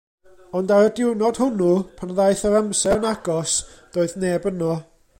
Ond 0.59 0.71
ar 0.77 0.85
y 0.85 0.89
diwrnod 0.99 1.41
hwnnw, 1.41 1.69
pan 1.99 2.15
ddaeth 2.21 2.43
yr 2.51 2.57
amser 2.63 2.97
yn 3.03 3.09
agos, 3.13 3.57
doedd 3.97 4.21
neb 4.27 4.53
yno. 4.53 4.77